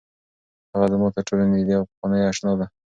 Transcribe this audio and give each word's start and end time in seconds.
هغه 0.71 0.87
زما 0.93 1.07
تر 1.15 1.21
ټولو 1.27 1.43
نږدې 1.53 1.73
او 1.77 1.87
پخوانۍ 1.89 2.21
اشنا 2.29 2.51
ده. 2.59 2.65